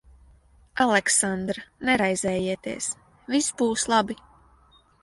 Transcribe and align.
Aleksandr, 0.85 1.59
neraizējieties. 1.91 2.91
Viss 3.35 3.53
būs 3.63 3.89
labi. 3.97 4.21